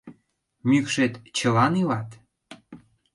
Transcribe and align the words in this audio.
Мӱкшет 0.69 1.13
чылан 1.37 1.73
илат? 1.81 2.09